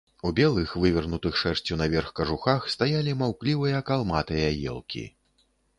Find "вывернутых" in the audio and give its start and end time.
0.83-1.37